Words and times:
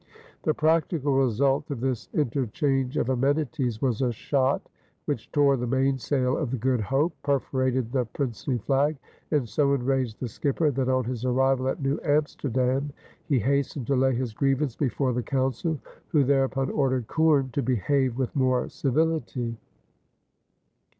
The 0.41 0.55
practical 0.55 1.13
result 1.13 1.69
of 1.69 1.79
this 1.79 2.09
interchange 2.11 2.97
of 2.97 3.09
amenities 3.09 3.83
was 3.83 4.01
a 4.01 4.11
shot 4.11 4.67
which 5.05 5.31
tore 5.31 5.57
the 5.57 5.67
mainsail 5.67 6.35
of 6.35 6.49
the 6.49 6.57
Good 6.57 6.81
Hope, 6.81 7.13
"perforated 7.21 7.91
the 7.91 8.05
princely 8.05 8.57
flag," 8.57 8.97
and 9.29 9.47
so 9.47 9.75
enraged 9.75 10.19
the 10.19 10.27
skipper 10.27 10.71
that 10.71 10.89
on 10.89 11.03
his 11.03 11.23
arrival 11.23 11.67
at 11.67 11.83
New 11.83 11.99
Amsterdam 12.03 12.91
he 13.27 13.37
hastened 13.37 13.85
to 13.85 13.95
lay 13.95 14.15
his 14.15 14.33
grievance 14.33 14.75
before 14.75 15.13
the 15.13 15.21
Council, 15.21 15.77
who 16.07 16.23
thereupon 16.23 16.71
ordered 16.71 17.05
Coorn 17.05 17.51
to 17.51 17.61
behave 17.61 18.17
with 18.17 18.35
more 18.35 18.69
civility. 18.69 19.55